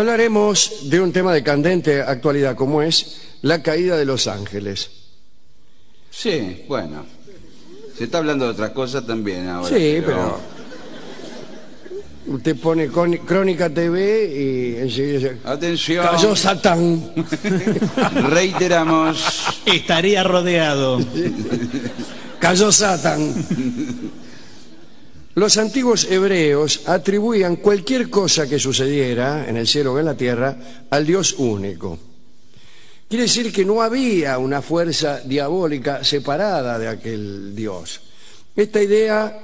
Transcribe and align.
Hablaremos 0.00 0.88
de 0.88 1.00
un 1.00 1.12
tema 1.12 1.32
de 1.34 1.42
candente 1.42 2.00
actualidad 2.00 2.54
como 2.54 2.80
es 2.80 3.22
la 3.42 3.60
caída 3.60 3.96
de 3.96 4.04
los 4.04 4.28
ángeles. 4.28 4.88
Sí, 6.10 6.64
bueno. 6.68 7.04
Se 7.98 8.04
está 8.04 8.18
hablando 8.18 8.44
de 8.44 8.52
otra 8.52 8.72
cosa 8.72 9.04
también 9.04 9.48
ahora. 9.48 9.68
Sí, 9.68 10.00
pero 10.06 10.38
usted 12.28 12.54
pone 12.56 12.86
con- 12.86 13.16
Crónica 13.16 13.68
TV 13.68 14.26
y 14.32 14.76
enseguida 14.80 15.16
dice, 15.18 15.36
Atención. 15.44 16.06
cayó 16.08 16.36
Satán. 16.36 17.12
Reiteramos. 18.30 19.42
Estaría 19.66 20.22
rodeado. 20.22 21.00
Cayó 22.38 22.70
Satán. 22.72 23.34
Los 25.34 25.58
antiguos 25.58 26.10
hebreos 26.10 26.82
atribuían 26.86 27.56
cualquier 27.56 28.10
cosa 28.10 28.48
que 28.48 28.58
sucediera 28.58 29.48
en 29.48 29.56
el 29.56 29.66
cielo 29.66 29.92
o 29.92 29.98
en 29.98 30.06
la 30.06 30.16
tierra 30.16 30.56
al 30.90 31.06
Dios 31.06 31.34
único. 31.38 31.98
Quiere 33.08 33.24
decir 33.24 33.52
que 33.52 33.64
no 33.64 33.80
había 33.80 34.38
una 34.38 34.60
fuerza 34.60 35.20
diabólica 35.20 36.02
separada 36.02 36.78
de 36.78 36.88
aquel 36.88 37.54
Dios. 37.54 38.00
Esta 38.56 38.82
idea 38.82 39.38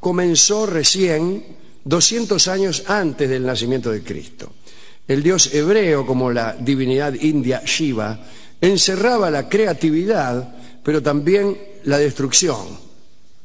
comenzó 0.00 0.66
recién 0.66 1.44
200 1.84 2.48
años 2.48 2.84
antes 2.86 3.28
del 3.28 3.46
nacimiento 3.46 3.90
de 3.90 4.02
Cristo. 4.02 4.52
El 5.06 5.22
Dios 5.22 5.54
hebreo, 5.54 6.06
como 6.06 6.30
la 6.30 6.54
divinidad 6.54 7.14
india 7.14 7.62
Shiva, 7.64 8.18
encerraba 8.60 9.30
la 9.30 9.48
creatividad, 9.48 10.54
pero 10.82 11.02
también 11.02 11.56
la 11.84 11.98
destrucción, 11.98 12.89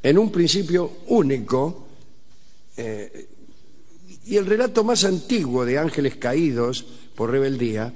en 0.06 0.20
un 0.20 0.32
principio 0.32 1.02
único, 1.08 1.88
eh, 2.78 3.28
y 4.26 4.38
el 4.38 4.46
relato 4.46 4.84
más 4.84 5.04
antiguo 5.04 5.66
de 5.66 5.80
ángeles 5.80 6.18
caídos 6.18 6.86
por 7.16 7.32
rebeldía 7.32 7.92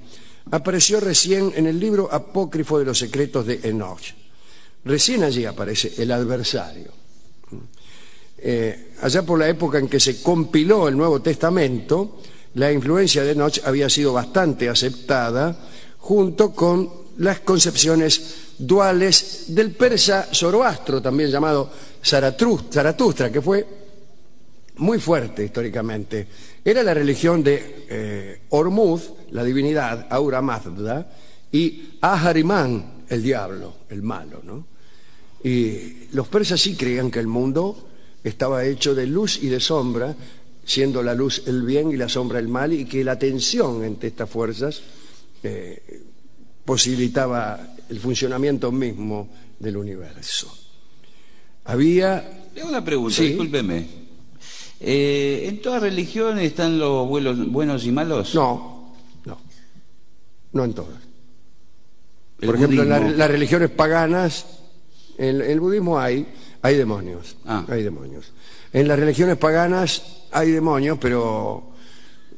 apareció 0.49 0.99
recién 0.99 1.53
en 1.55 1.67
el 1.67 1.79
libro 1.79 2.11
apócrifo 2.11 2.79
de 2.79 2.85
los 2.85 2.97
secretos 2.97 3.45
de 3.45 3.59
Enoch. 3.61 4.01
Recién 4.85 5.23
allí 5.23 5.45
aparece 5.45 6.01
el 6.01 6.11
adversario. 6.11 6.91
Eh, 8.39 8.93
allá 9.01 9.21
por 9.21 9.37
la 9.37 9.47
época 9.47 9.77
en 9.77 9.87
que 9.87 9.99
se 9.99 10.23
compiló 10.23 10.87
el 10.87 10.97
Nuevo 10.97 11.21
Testamento, 11.21 12.21
la 12.55 12.71
influencia 12.71 13.23
de 13.23 13.33
Enoch 13.33 13.59
había 13.65 13.87
sido 13.87 14.13
bastante 14.13 14.67
aceptada 14.67 15.55
junto 15.99 16.55
con 16.55 16.89
las 17.17 17.41
concepciones 17.41 18.48
duales 18.59 19.45
del 19.47 19.71
persa 19.71 20.27
Zoroastro, 20.33 21.01
también 21.01 21.31
llamado 21.31 21.71
Zaratustra, 22.03 23.31
que 23.31 23.41
fue 23.41 23.65
muy 24.77 24.99
fuerte 24.99 25.43
históricamente. 25.43 26.27
Era 26.63 26.83
la 26.83 26.93
religión 26.93 27.43
de 27.43 27.85
eh, 27.89 28.41
Ormuz, 28.49 29.11
la 29.31 29.43
divinidad, 29.43 30.07
Aura 30.09 30.41
Mazda, 30.41 31.09
y 31.51 31.95
Ahariman, 32.01 33.05
el 33.09 33.23
diablo, 33.23 33.73
el 33.89 34.03
malo, 34.03 34.41
¿no? 34.43 34.67
Y 35.43 36.09
los 36.11 36.27
persas 36.27 36.59
sí 36.59 36.75
creían 36.75 37.09
que 37.09 37.19
el 37.19 37.27
mundo 37.27 37.87
estaba 38.23 38.65
hecho 38.65 38.93
de 38.93 39.07
luz 39.07 39.41
y 39.41 39.47
de 39.47 39.59
sombra, 39.59 40.15
siendo 40.65 41.01
la 41.01 41.15
luz 41.15 41.43
el 41.47 41.63
bien 41.63 41.91
y 41.91 41.97
la 41.97 42.09
sombra 42.09 42.39
el 42.39 42.49
mal, 42.49 42.73
y 42.73 42.85
que 42.85 43.03
la 43.03 43.17
tensión 43.17 43.83
entre 43.83 44.09
estas 44.09 44.29
fuerzas 44.29 44.81
eh, 45.43 46.01
posibilitaba 46.65 47.75
el 47.89 47.99
funcionamiento 47.99 48.71
mismo 48.71 49.27
del 49.59 49.77
universo. 49.77 50.53
Había 51.65 52.47
Tengo 52.53 52.69
una 52.69 52.83
pregunta, 52.83 53.15
Sí. 53.17 53.27
discúlpeme. 53.29 53.85
Eh, 54.79 55.45
¿En 55.47 55.61
todas 55.61 55.81
religiones 55.81 56.45
están 56.45 56.79
los 56.79 57.07
buenos, 57.07 57.51
buenos 57.51 57.85
y 57.85 57.91
malos? 57.91 58.33
No, 58.33 58.95
no, 59.25 59.37
no 60.53 60.63
en 60.65 60.73
todas. 60.73 60.97
El 62.41 62.47
Por 62.47 62.55
ejemplo, 62.55 62.83
en 62.83 62.89
la- 62.89 62.99
las 62.99 63.29
religiones 63.31 63.69
paganas, 63.69 64.45
en 65.17 65.41
el 65.41 65.59
budismo 65.59 65.99
hay, 65.99 66.25
hay 66.61 66.75
demonios, 66.77 67.35
Ah. 67.45 67.65
hay 67.67 67.83
demonios. 67.83 68.31
En 68.71 68.87
las 68.87 68.97
religiones 68.99 69.35
paganas 69.37 70.01
hay 70.31 70.51
demonios, 70.51 70.97
pero 70.99 71.73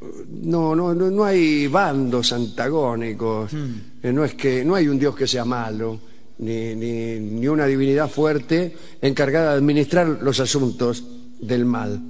eh, 0.01 0.05
no, 0.29 0.75
no, 0.75 0.93
no, 0.95 1.09
no 1.11 1.23
hay 1.23 1.67
bandos 1.67 2.33
antagónicos. 2.33 3.53
Eh, 3.53 3.57
No 4.03 4.25
es 4.25 4.33
que 4.33 4.65
no 4.65 4.75
hay 4.75 4.87
un 4.87 4.97
Dios 4.97 5.15
que 5.15 5.27
sea 5.27 5.45
malo, 5.45 5.99
ni, 6.39 6.75
ni, 6.75 7.19
ni 7.19 7.47
una 7.47 7.65
divinidad 7.65 8.09
fuerte 8.09 8.75
encargada 9.01 9.51
de 9.51 9.57
administrar 9.57 10.07
los 10.07 10.39
asuntos 10.39 11.03
del 11.39 11.65
mal. 11.65 12.01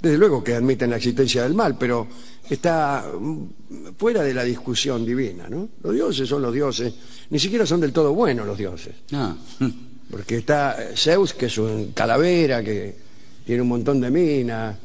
Desde 0.00 0.18
luego 0.18 0.44
que 0.44 0.54
admiten 0.54 0.90
la 0.90 0.96
existencia 0.96 1.42
del 1.42 1.54
mal, 1.54 1.76
pero 1.78 2.06
está 2.48 3.04
mm, 3.18 3.94
fuera 3.98 4.22
de 4.22 4.34
la 4.34 4.44
discusión 4.44 5.04
divina, 5.04 5.48
¿no? 5.48 5.68
Los 5.82 5.94
dioses 5.94 6.28
son 6.28 6.42
los 6.42 6.52
dioses, 6.52 6.94
ni 7.30 7.38
siquiera 7.38 7.66
son 7.66 7.80
del 7.80 7.92
todo 7.92 8.14
buenos 8.14 8.46
los 8.46 8.56
dioses. 8.56 8.94
Ah, 9.12 9.34
Porque 10.10 10.38
está 10.38 10.76
eh, 10.80 10.92
Zeus, 10.96 11.34
que 11.34 11.46
es 11.46 11.58
un 11.58 11.92
calavera, 11.92 12.62
que 12.62 12.94
tiene 13.44 13.62
un 13.62 13.68
montón 13.68 14.00
de 14.00 14.10
minas, 14.10 14.76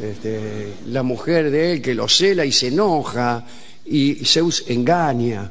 este, 0.00 0.74
la 0.88 1.02
mujer 1.02 1.50
de 1.50 1.72
él 1.72 1.82
que 1.82 1.94
lo 1.94 2.08
cela 2.08 2.44
y 2.44 2.52
se 2.52 2.68
enoja, 2.68 3.44
y 3.86 4.16
Zeus 4.24 4.64
engaña, 4.68 5.50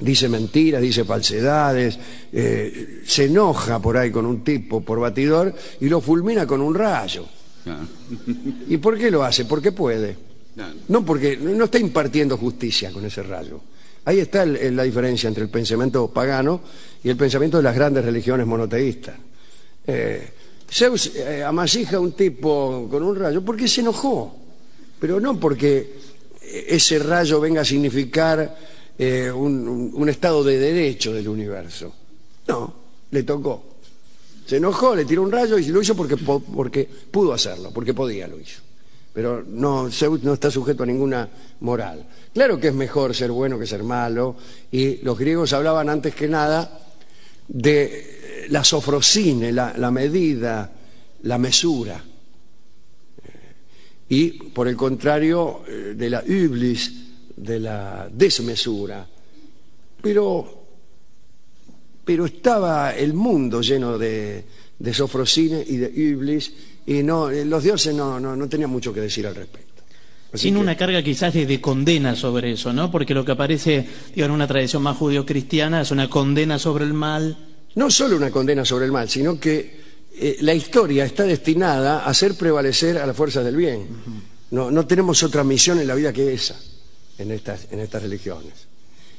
dice 0.00 0.28
mentiras, 0.28 0.82
dice 0.82 1.04
falsedades, 1.04 1.98
eh, 2.32 3.02
se 3.06 3.24
enoja 3.24 3.78
por 3.80 3.96
ahí 3.96 4.10
con 4.10 4.26
un 4.26 4.44
tipo 4.44 4.80
por 4.82 5.00
batidor 5.00 5.54
y 5.80 5.88
lo 5.88 6.00
fulmina 6.00 6.46
con 6.46 6.60
un 6.60 6.74
rayo. 6.74 7.26
¿Y 8.68 8.76
por 8.76 8.98
qué 8.98 9.10
lo 9.10 9.24
hace? 9.24 9.44
Porque 9.46 9.72
puede. 9.72 10.16
No 10.88 11.04
porque 11.04 11.36
no 11.36 11.64
está 11.64 11.78
impartiendo 11.78 12.36
justicia 12.36 12.92
con 12.92 13.04
ese 13.04 13.22
rayo. 13.22 13.60
Ahí 14.04 14.20
está 14.20 14.42
el- 14.42 14.76
la 14.76 14.82
diferencia 14.82 15.28
entre 15.28 15.44
el 15.44 15.48
pensamiento 15.50 16.08
pagano 16.08 16.60
y 17.02 17.08
el 17.08 17.16
pensamiento 17.16 17.56
de 17.56 17.62
las 17.62 17.74
grandes 17.74 18.04
religiones 18.04 18.46
monoteístas. 18.46 19.14
Eh, 19.86 20.28
Zeus 20.70 21.12
eh, 21.16 21.42
amasija 21.42 21.96
a 21.96 22.00
un 22.00 22.12
tipo 22.12 22.86
con 22.90 23.02
un 23.02 23.16
rayo 23.16 23.42
porque 23.42 23.66
se 23.66 23.80
enojó, 23.80 24.36
pero 25.00 25.18
no 25.20 25.40
porque 25.40 25.94
eh, 26.42 26.66
ese 26.68 26.98
rayo 26.98 27.40
venga 27.40 27.62
a 27.62 27.64
significar 27.64 28.56
eh, 28.98 29.30
un, 29.30 30.08
estado 30.08 30.44
de 30.44 30.58
derecho 30.58 31.12
del 31.12 31.28
universo. 31.28 31.94
No, 32.48 32.74
le 33.10 33.22
tocó. 33.22 33.64
Se 34.46 34.58
enojó, 34.58 34.94
le 34.94 35.04
tiró 35.04 35.22
un 35.22 35.32
rayo 35.32 35.58
y 35.58 35.66
lo 35.66 35.80
hizo 35.80 35.94
porque, 35.96 36.16
po- 36.16 36.40
porque 36.40 36.88
pudo 37.10 37.32
hacerlo, 37.32 37.70
porque 37.72 37.94
podía 37.94 38.28
lo 38.28 38.38
hizo. 38.38 38.60
Pero 39.12 39.42
no, 39.46 39.90
Zeus 39.90 40.22
no 40.22 40.34
está 40.34 40.50
sujeto 40.50 40.82
a 40.82 40.86
ninguna 40.86 41.28
moral. 41.60 42.04
Claro 42.32 42.58
que 42.58 42.68
es 42.68 42.74
mejor 42.74 43.14
ser 43.14 43.30
bueno 43.30 43.58
que 43.58 43.66
ser 43.66 43.82
malo, 43.84 44.36
y 44.70 44.96
los 44.98 45.18
griegos 45.18 45.52
hablaban 45.52 45.88
antes 45.88 46.14
que 46.14 46.28
nada 46.28 46.80
de 47.48 47.84
eh, 47.84 48.46
la 48.50 48.64
sofrosine, 48.64 49.52
la, 49.52 49.72
la 49.78 49.90
medida, 49.90 50.70
la 51.22 51.38
mesura. 51.38 52.04
Eh, 53.24 53.30
Y, 54.08 54.30
por 54.50 54.68
el 54.68 54.76
contrario, 54.76 55.62
de 55.96 56.10
la 56.10 56.22
iblis, 56.26 56.92
de 57.36 57.60
la 57.60 58.08
desmesura. 58.12 59.06
Pero 60.02 60.62
pero 62.04 62.26
estaba 62.26 62.94
el 62.94 63.14
mundo 63.14 63.62
lleno 63.62 63.96
de, 63.96 64.44
de 64.78 64.92
sofrosine 64.94 65.64
y 65.66 65.76
de 65.78 65.90
iblis 65.90 66.52
y 66.86 67.02
no, 67.02 67.30
los 67.30 67.62
dioses 67.62 67.94
no, 67.94 68.20
no, 68.20 68.36
no 68.36 68.46
tenían 68.48 68.68
mucho 68.70 68.92
que 68.92 69.00
decir 69.00 69.26
al 69.26 69.34
respecto. 69.34 69.82
Así 70.32 70.42
Sin 70.48 70.54
que- 70.54 70.60
una 70.60 70.76
carga 70.76 71.02
quizás 71.02 71.32
de, 71.32 71.46
de 71.46 71.60
condena 71.62 72.14
sobre 72.14 72.52
eso, 72.52 72.74
¿no? 72.74 72.90
Porque 72.90 73.14
lo 73.14 73.24
que 73.24 73.32
aparece 73.32 73.88
digo, 74.14 74.26
en 74.26 74.32
una 74.32 74.46
tradición 74.46 74.82
más 74.82 74.98
judío-cristiana 74.98 75.80
es 75.80 75.90
una 75.92 76.10
condena 76.10 76.58
sobre 76.58 76.84
el 76.84 76.92
mal. 76.92 77.38
no 77.76 77.90
solo 77.90 78.16
una 78.16 78.30
condena 78.30 78.64
sobre 78.66 78.84
el 78.84 78.92
mal, 78.92 79.08
sino 79.08 79.40
que 79.40 79.80
eh, 80.16 80.36
la 80.42 80.52
historia 80.52 81.06
está 81.06 81.22
destinada 81.24 82.00
a 82.04 82.10
hacer 82.10 82.34
prevalecer 82.36 82.98
a 82.98 83.06
las 83.06 83.16
fuerzas 83.16 83.44
del 83.46 83.56
bien. 83.56 83.86
No, 84.50 84.70
no 84.70 84.86
tenemos 84.86 85.22
otra 85.22 85.42
misión 85.42 85.80
en 85.80 85.86
la 85.88 85.94
vida 85.94 86.12
que 86.12 86.34
esa, 86.34 86.54
en 87.18 87.30
estas, 87.30 87.68
en 87.70 87.80
estas 87.80 88.02
religiones. 88.02 88.52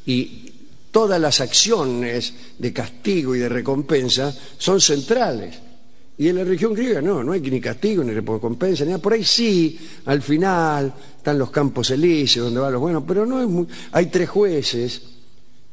Y 0.06 0.52
todas 0.92 1.20
las 1.20 1.42
acciones 1.42 2.34
de 2.58 2.72
castigo 2.74 3.36
y 3.36 3.40
de 3.40 3.50
recompensa 3.50 4.36
son 4.58 4.80
centrales. 4.82 5.56
Y 6.18 6.30
en 6.30 6.38
la 6.38 6.44
religión 6.46 6.74
griega 6.74 7.02
no, 7.02 7.22
no 7.24 7.34
hay 7.34 7.42
ni 7.42 7.60
castigo, 7.60 8.02
ni 8.04 8.14
recompensa, 8.14 8.86
ni 8.86 8.92
nada. 8.92 9.02
Por 9.02 9.14
ahí 9.14 9.24
sí, 9.26 9.78
al 10.06 10.22
final 10.22 10.94
están 11.18 11.38
los 11.38 11.52
campos 11.52 11.90
elíseos 11.92 12.46
donde 12.46 12.62
van 12.62 12.72
los 12.72 12.82
buenos, 12.82 13.04
pero 13.06 13.26
no 13.26 13.42
es 13.42 13.48
muy... 13.50 13.68
Hay 13.92 14.06
tres 14.06 14.30
jueces, 14.30 15.02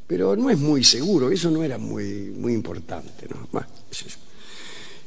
pero 0.06 0.34
no 0.34 0.50
es 0.50 0.58
muy 0.58 0.82
seguro, 0.82 1.30
eso 1.30 1.48
no 1.50 1.62
era 1.62 1.78
muy, 1.78 2.32
muy 2.36 2.54
importante. 2.54 3.26
¿no? 3.30 3.46
Bueno, 3.52 3.68
es. 3.90 4.04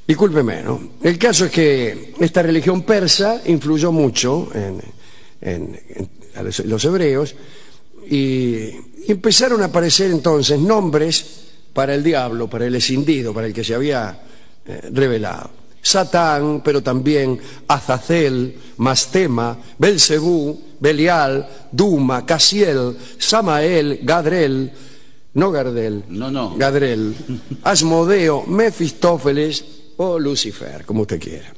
Discúlpeme, 0.07 0.61
¿no? 0.61 0.91
El 1.01 1.18
caso 1.18 1.45
es 1.45 1.51
que 1.51 2.13
esta 2.19 2.41
religión 2.44 2.83
persa 2.83 3.41
influyó 3.47 3.91
mucho 3.91 4.50
en, 4.53 4.79
en- 5.41 5.81
en- 5.89 6.09
a 6.35 6.43
los, 6.43 6.85
hebreos 6.85 7.35
y, 8.09 8.69
empezaron 9.07 9.61
a 9.61 9.65
aparecer 9.65 10.11
entonces 10.11 10.59
nombres 10.59 11.25
para 11.73 11.93
el 11.93 12.03
diablo, 12.03 12.49
para 12.49 12.65
el 12.65 12.75
escindido, 12.75 13.33
para 13.33 13.47
el 13.47 13.53
que 13.53 13.63
se 13.63 13.75
había 13.75 14.19
eh, 14.65 14.89
revelado. 14.91 15.51
Satán, 15.81 16.61
pero 16.63 16.81
también 16.81 17.39
Azazel, 17.67 18.55
Mastema, 18.77 19.55
Belcebú, 19.77 20.59
Belial, 20.79 21.47
Duma, 21.71 22.25
Casiel, 22.25 22.97
Samael, 23.19 23.99
Gadrel, 24.01 24.71
no 25.35 25.51
Gardel, 25.51 26.05
No, 26.09 26.31
no. 26.31 26.55
Gadrel, 26.57 27.13
Asmodeo, 27.63 28.45
Mefistófeles 28.47 29.63
o 29.97 30.17
Lucifer, 30.17 30.85
como 30.85 31.01
usted 31.01 31.19
quiera. 31.19 31.53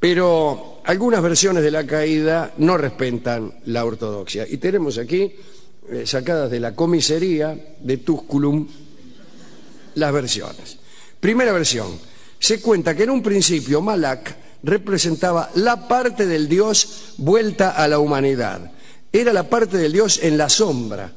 Pero 0.00 0.80
algunas 0.84 1.22
versiones 1.22 1.62
de 1.62 1.70
la 1.70 1.86
caída 1.86 2.54
no 2.58 2.76
respetan 2.76 3.52
la 3.66 3.84
ortodoxia. 3.84 4.46
Y 4.48 4.58
tenemos 4.58 4.96
aquí, 4.98 5.34
eh, 5.90 6.06
sacadas 6.06 6.50
de 6.50 6.60
la 6.60 6.74
comisaría 6.74 7.76
de 7.80 7.96
Tusculum, 7.98 8.66
las 9.94 10.12
versiones. 10.12 10.78
Primera 11.18 11.52
versión. 11.52 11.88
Se 12.38 12.60
cuenta 12.60 12.94
que 12.94 13.02
en 13.02 13.10
un 13.10 13.22
principio 13.22 13.80
Malak 13.80 14.36
representaba 14.62 15.50
la 15.56 15.88
parte 15.88 16.26
del 16.26 16.48
Dios 16.48 17.14
vuelta 17.18 17.70
a 17.70 17.88
la 17.88 17.98
humanidad. 17.98 18.70
Era 19.12 19.32
la 19.32 19.48
parte 19.48 19.78
del 19.78 19.92
Dios 19.92 20.20
en 20.22 20.38
la 20.38 20.48
sombra, 20.48 21.12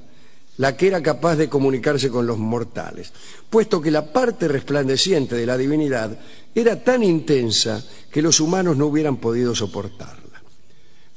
la 0.57 0.75
que 0.75 0.87
era 0.87 1.01
capaz 1.01 1.35
de 1.35 1.49
comunicarse 1.49 2.09
con 2.09 2.25
los 2.25 2.37
mortales, 2.37 3.11
puesto 3.49 3.81
que 3.81 3.91
la 3.91 4.11
parte 4.11 4.47
resplandeciente 4.47 5.35
de 5.35 5.45
la 5.45 5.57
divinidad 5.57 6.17
era 6.53 6.83
tan 6.83 7.03
intensa 7.03 7.83
que 8.11 8.21
los 8.21 8.39
humanos 8.39 8.77
no 8.77 8.87
hubieran 8.87 9.17
podido 9.17 9.55
soportarla. 9.55 10.41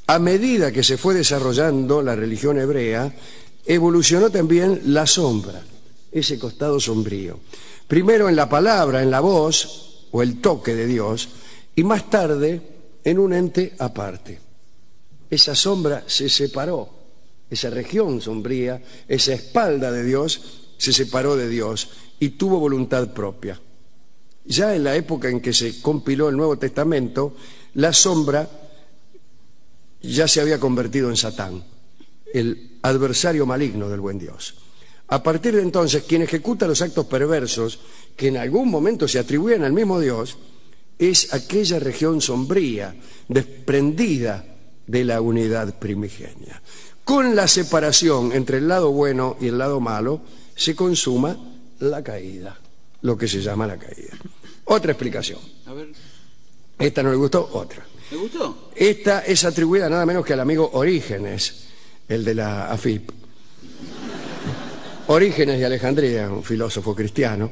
A 0.06 0.18
medida 0.18 0.70
que 0.70 0.84
se 0.84 0.96
fue 0.96 1.14
desarrollando 1.14 2.02
la 2.02 2.14
religión 2.14 2.58
hebrea, 2.58 3.12
evolucionó 3.64 4.30
también 4.30 4.80
la 4.86 5.06
sombra, 5.06 5.62
ese 6.12 6.38
costado 6.38 6.78
sombrío. 6.78 7.40
Primero 7.88 8.28
en 8.28 8.36
la 8.36 8.48
palabra, 8.48 9.02
en 9.02 9.10
la 9.10 9.20
voz 9.20 10.06
o 10.12 10.22
el 10.22 10.40
toque 10.40 10.74
de 10.74 10.86
Dios, 10.86 11.28
y 11.74 11.82
más 11.84 12.08
tarde 12.08 12.60
en 13.02 13.18
un 13.18 13.32
ente 13.32 13.74
aparte. 13.78 14.38
Esa 15.28 15.54
sombra 15.54 16.04
se 16.06 16.28
separó, 16.28 16.88
esa 17.50 17.70
región 17.70 18.20
sombría, 18.20 18.82
esa 19.08 19.34
espalda 19.34 19.90
de 19.90 20.04
Dios 20.04 20.40
se 20.78 20.92
separó 20.92 21.36
de 21.36 21.48
Dios 21.48 21.88
y 22.20 22.30
tuvo 22.30 22.60
voluntad 22.60 23.12
propia. 23.12 23.60
Ya 24.44 24.74
en 24.74 24.84
la 24.84 24.94
época 24.94 25.28
en 25.28 25.40
que 25.40 25.52
se 25.52 25.80
compiló 25.80 26.28
el 26.28 26.36
Nuevo 26.36 26.58
Testamento, 26.58 27.36
la 27.74 27.92
sombra 27.92 28.48
ya 30.02 30.28
se 30.28 30.40
había 30.40 30.60
convertido 30.60 31.08
en 31.08 31.16
Satán, 31.16 31.64
el 32.32 32.78
adversario 32.82 33.46
maligno 33.46 33.88
del 33.88 34.00
buen 34.00 34.18
Dios. 34.18 34.54
A 35.08 35.22
partir 35.22 35.56
de 35.56 35.62
entonces, 35.62 36.04
quien 36.04 36.22
ejecuta 36.22 36.66
los 36.66 36.82
actos 36.82 37.06
perversos 37.06 37.80
que 38.16 38.28
en 38.28 38.36
algún 38.36 38.70
momento 38.70 39.08
se 39.08 39.18
atribuyen 39.18 39.64
al 39.64 39.72
mismo 39.72 40.00
Dios, 40.00 40.36
es 40.98 41.32
aquella 41.34 41.78
región 41.78 42.20
sombría, 42.20 42.94
desprendida 43.28 44.44
de 44.86 45.04
la 45.04 45.20
unidad 45.20 45.78
primigenia. 45.78 46.62
Con 47.04 47.34
la 47.36 47.48
separación 47.48 48.32
entre 48.32 48.58
el 48.58 48.68
lado 48.68 48.90
bueno 48.90 49.36
y 49.40 49.48
el 49.48 49.58
lado 49.58 49.80
malo, 49.80 50.22
se 50.54 50.74
consuma 50.74 51.36
la 51.80 52.02
caída, 52.02 52.58
lo 53.04 53.18
que 53.18 53.28
se 53.28 53.40
llama 53.40 53.66
la 53.66 53.76
caída. 53.76 54.16
Otra 54.64 54.92
explicación. 54.92 55.38
A 55.66 55.74
ver, 55.74 55.88
Esta 56.78 57.02
no 57.02 57.10
le 57.10 57.16
gustó, 57.16 57.50
otra. 57.52 57.86
¿me 58.10 58.16
gustó? 58.16 58.70
Esta 58.74 59.20
es 59.20 59.44
atribuida 59.44 59.88
nada 59.90 60.06
menos 60.06 60.24
que 60.24 60.32
al 60.32 60.40
amigo 60.40 60.70
Orígenes, 60.72 61.66
el 62.08 62.24
de 62.24 62.34
la 62.34 62.70
AFIP. 62.72 63.10
Orígenes 65.08 65.58
de 65.58 65.66
Alejandría, 65.66 66.30
un 66.30 66.42
filósofo 66.42 66.94
cristiano, 66.94 67.50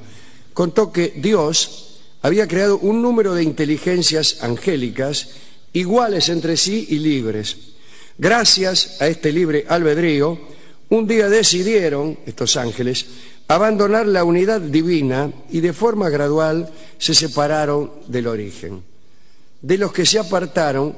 contó 0.54 0.90
que 0.90 1.12
Dios 1.16 2.00
había 2.22 2.48
creado 2.48 2.78
un 2.78 3.02
número 3.02 3.34
de 3.34 3.42
inteligencias 3.42 4.42
angélicas 4.42 5.28
iguales 5.74 6.30
entre 6.30 6.56
sí 6.56 6.86
y 6.88 6.98
libres. 6.98 7.56
Gracias 8.16 9.02
a 9.02 9.06
este 9.06 9.30
libre 9.32 9.66
albedrío, 9.68 10.38
un 10.88 11.06
día 11.06 11.28
decidieron, 11.28 12.18
estos 12.24 12.56
ángeles, 12.56 13.06
abandonar 13.54 14.06
la 14.06 14.24
unidad 14.24 14.60
divina 14.60 15.30
y 15.50 15.60
de 15.60 15.72
forma 15.72 16.08
gradual 16.08 16.70
se 16.98 17.14
separaron 17.14 17.92
del 18.06 18.26
origen. 18.26 18.82
De 19.60 19.78
los 19.78 19.92
que 19.92 20.06
se 20.06 20.18
apartaron, 20.18 20.96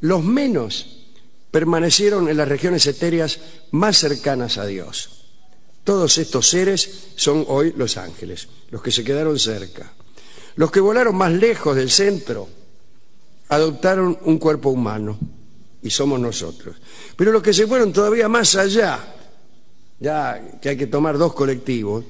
los 0.00 0.22
menos 0.22 1.06
permanecieron 1.50 2.28
en 2.28 2.36
las 2.36 2.48
regiones 2.48 2.86
etéreas 2.86 3.38
más 3.70 3.96
cercanas 3.96 4.58
a 4.58 4.66
Dios. 4.66 5.24
Todos 5.84 6.18
estos 6.18 6.48
seres 6.48 7.08
son 7.16 7.44
hoy 7.46 7.74
los 7.76 7.96
ángeles, 7.96 8.48
los 8.70 8.82
que 8.82 8.90
se 8.90 9.04
quedaron 9.04 9.38
cerca. 9.38 9.92
Los 10.56 10.70
que 10.70 10.80
volaron 10.80 11.14
más 11.16 11.32
lejos 11.32 11.76
del 11.76 11.90
centro 11.90 12.48
adoptaron 13.48 14.18
un 14.22 14.38
cuerpo 14.38 14.70
humano 14.70 15.18
y 15.82 15.90
somos 15.90 16.18
nosotros. 16.18 16.76
Pero 17.16 17.30
los 17.32 17.42
que 17.42 17.52
se 17.52 17.66
fueron 17.66 17.92
todavía 17.92 18.28
más 18.28 18.56
allá, 18.56 19.14
ya 20.04 20.58
que 20.60 20.68
hay 20.68 20.76
que 20.76 20.86
tomar 20.86 21.16
dos 21.16 21.32
colectivos, 21.32 22.04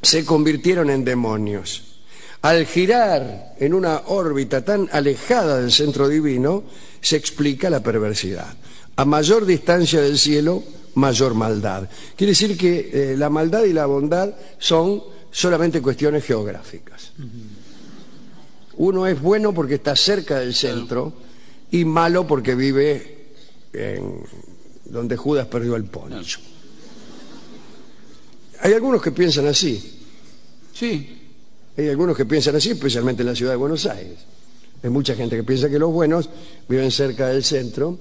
se 0.00 0.24
convirtieron 0.24 0.88
en 0.88 1.04
demonios. 1.04 1.98
Al 2.42 2.64
girar 2.64 3.56
en 3.58 3.74
una 3.74 4.02
órbita 4.06 4.64
tan 4.64 4.88
alejada 4.92 5.58
del 5.58 5.72
centro 5.72 6.08
divino, 6.08 6.62
se 7.00 7.16
explica 7.16 7.68
la 7.68 7.82
perversidad. 7.82 8.54
A 8.94 9.04
mayor 9.04 9.46
distancia 9.46 10.00
del 10.00 10.16
cielo, 10.16 10.62
mayor 10.94 11.34
maldad. 11.34 11.88
Quiere 12.14 12.30
decir 12.30 12.56
que 12.56 12.90
eh, 12.92 13.16
la 13.16 13.30
maldad 13.30 13.64
y 13.64 13.72
la 13.72 13.86
bondad 13.86 14.30
son 14.58 15.02
solamente 15.32 15.82
cuestiones 15.82 16.24
geográficas. 16.24 17.12
Uno 18.76 19.08
es 19.08 19.20
bueno 19.20 19.52
porque 19.52 19.74
está 19.74 19.96
cerca 19.96 20.38
del 20.38 20.54
centro 20.54 21.12
y 21.72 21.84
malo 21.84 22.28
porque 22.28 22.54
vive 22.54 23.32
en 23.72 24.22
donde 24.88 25.16
Judas 25.16 25.46
perdió 25.46 25.76
el 25.76 25.84
poncho. 25.84 26.40
Hay 28.60 28.72
algunos 28.72 29.00
que 29.00 29.12
piensan 29.12 29.46
así. 29.46 30.00
Sí. 30.72 31.18
Hay 31.76 31.88
algunos 31.88 32.16
que 32.16 32.24
piensan 32.24 32.56
así, 32.56 32.70
especialmente 32.70 33.22
en 33.22 33.28
la 33.28 33.34
ciudad 33.34 33.52
de 33.52 33.56
Buenos 33.56 33.86
Aires. 33.86 34.18
Hay 34.82 34.90
mucha 34.90 35.14
gente 35.14 35.36
que 35.36 35.44
piensa 35.44 35.68
que 35.68 35.78
los 35.78 35.92
buenos 35.92 36.28
viven 36.68 36.90
cerca 36.90 37.28
del 37.28 37.44
centro 37.44 38.00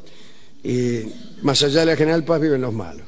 y 0.64 1.02
más 1.42 1.62
allá 1.64 1.82
de 1.82 1.86
la 1.88 1.96
General 1.96 2.24
Paz 2.24 2.42
viven 2.42 2.62
los 2.62 2.74
malos. 2.74 3.06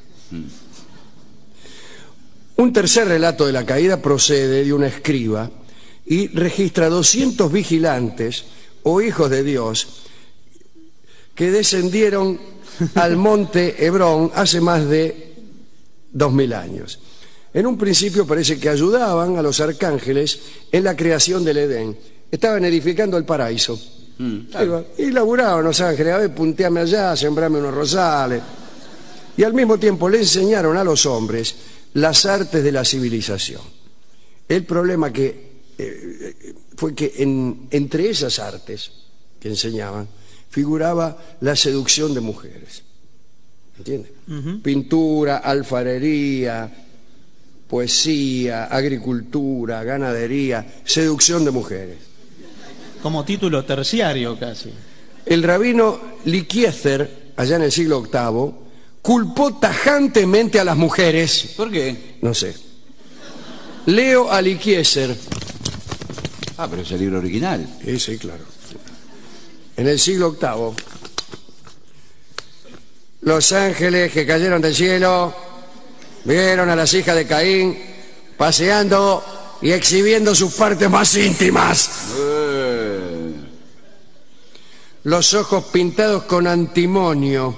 Un 2.58 2.74
tercer 2.74 3.08
relato 3.08 3.46
de 3.46 3.54
la 3.54 3.66
caída 3.66 4.02
procede 4.02 4.64
de 4.64 4.74
una 4.74 4.88
escriba 4.88 5.50
y 6.06 6.28
registra 6.28 6.90
200 6.90 7.52
vigilantes 7.52 8.46
o 8.84 9.02
hijos 9.02 9.30
de 9.30 9.44
Dios 9.44 9.88
que 11.36 11.52
descendieron 11.52 12.40
al 12.96 13.16
monte 13.18 13.86
Hebrón 13.86 14.32
hace 14.36 14.62
más 14.62 14.88
de 14.88 15.34
dos 16.12 16.32
mil 16.34 16.54
años. 16.54 17.00
En 17.54 17.66
un 17.66 17.78
principio 17.78 18.26
parece 18.28 18.60
que 18.60 18.70
ayudaban 18.70 19.38
a 19.38 19.42
los 19.42 19.60
arcángeles 19.60 20.40
en 20.72 20.84
la 20.84 20.96
creación 20.96 21.44
del 21.44 21.58
Edén. 21.58 21.98
Estaban 22.32 22.64
edificando 22.66 23.18
el 23.18 23.26
paraíso. 23.26 23.80
Mm. 24.20 24.40
Y 24.98 25.12
laburaban 25.12 25.64
los 25.64 25.80
ángeles, 25.82 26.14
a 26.14 26.18
ver, 26.18 26.36
punteame 26.36 26.82
allá, 26.82 27.16
sembrame 27.16 27.58
unos 27.60 27.74
rosales. 27.74 28.42
Y 29.38 29.44
al 29.44 29.54
mismo 29.54 29.78
tiempo 29.80 30.10
le 30.10 30.20
enseñaron 30.20 30.76
a 30.78 30.84
los 30.84 31.06
hombres 31.06 31.56
las 31.94 32.26
artes 32.26 32.64
de 32.64 32.72
la 32.72 32.84
civilización. 32.86 33.62
El 34.48 34.66
problema 34.66 35.12
que 35.14 35.50
eh, 35.78 36.36
eh, 36.42 36.54
fue 36.76 36.94
que 36.94 37.14
en- 37.18 37.68
entre 37.72 38.10
esas 38.10 38.38
artes 38.40 38.92
que 39.40 39.48
enseñaban 39.48 40.08
figuraba 40.50 41.18
la 41.42 41.56
seducción 41.56 42.14
de 42.14 42.22
mujeres. 42.22 42.84
¿Entiendes? 43.78 44.12
Pintura, 44.62 45.38
alfarería, 45.38 46.70
poesía, 47.68 48.66
agricultura, 48.66 49.84
ganadería, 49.84 50.82
seducción 50.84 51.46
de 51.46 51.52
mujeres. 51.52 51.98
Como 53.02 53.24
título 53.24 53.64
terciario 53.64 54.38
casi. 54.38 54.72
El 55.26 55.44
rabino 55.44 56.00
Likiezer, 56.26 57.32
allá 57.38 57.56
en 57.56 57.62
el 57.64 57.72
siglo 57.72 58.02
VIII, 58.02 58.68
culpó 59.02 59.58
tajantemente 59.60 60.60
a 60.60 60.66
las 60.66 60.76
mujeres. 60.76 61.54
¿Por 61.56 61.72
qué? 61.72 62.18
No 62.22 62.34
sé. 62.34 62.56
Leo 63.86 64.30
a 64.32 64.42
Likiezer. 64.42 65.16
Ah, 66.58 66.68
pero 66.70 66.82
es 66.82 66.92
el 66.92 67.00
libro 67.00 67.20
original. 67.20 67.66
Sí, 67.86 68.00
sí, 68.00 68.18
claro. 68.18 68.44
En 69.80 69.88
el 69.88 69.98
siglo 69.98 70.32
VIII, 70.32 70.76
los 73.22 73.52
ángeles 73.54 74.12
que 74.12 74.26
cayeron 74.26 74.62
del 74.62 74.76
cielo 74.76 75.34
vieron 76.26 76.70
a 76.70 76.76
las 76.76 76.94
hijas 76.94 77.16
de 77.16 77.26
Caín 77.26 77.82
paseando 78.36 79.24
y 79.62 79.72
exhibiendo 79.72 80.36
sus 80.36 80.54
partes 80.56 80.90
más 80.90 81.16
íntimas. 81.16 81.92
Los 85.04 85.34
ojos 85.34 85.64
pintados 85.72 86.24
con 86.24 86.46
antimonio, 86.46 87.56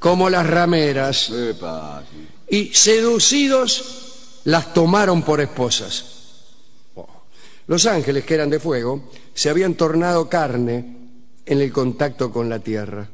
como 0.00 0.28
las 0.28 0.48
rameras, 0.48 1.30
y 2.48 2.74
seducidos 2.74 4.40
las 4.42 4.74
tomaron 4.74 5.22
por 5.22 5.40
esposas. 5.40 6.06
Oh. 6.96 7.06
Los 7.68 7.86
ángeles, 7.86 8.24
que 8.24 8.34
eran 8.34 8.50
de 8.50 8.58
fuego, 8.58 9.10
se 9.32 9.48
habían 9.48 9.74
tornado 9.74 10.28
carne 10.28 11.05
en 11.46 11.60
el 11.60 11.72
contacto 11.72 12.30
con 12.30 12.48
la 12.48 12.58
tierra. 12.58 13.08